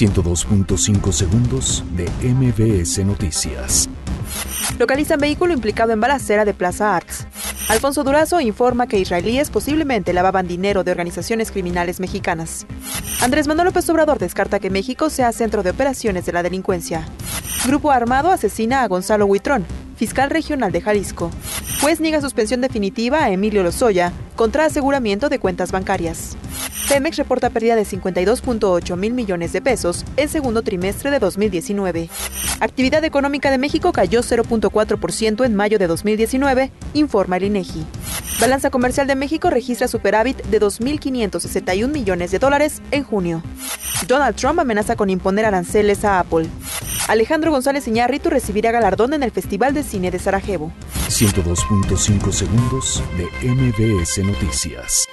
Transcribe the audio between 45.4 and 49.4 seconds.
aranceles a Apple. Alejandro González Iñárritu recibirá galardón en el